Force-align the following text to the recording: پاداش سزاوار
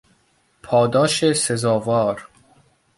پاداش 0.63 1.25
سزاوار 1.31 2.27